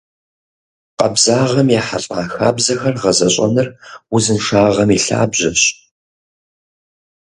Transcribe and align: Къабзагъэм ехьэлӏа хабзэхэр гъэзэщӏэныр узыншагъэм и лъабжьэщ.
Къабзагъэм 0.97 1.69
ехьэлӏа 1.79 2.21
хабзэхэр 2.33 2.95
гъэзэщӏэныр 3.01 3.67
узыншагъэм 4.15 4.89
и 4.97 4.99
лъабжьэщ. 5.05 5.61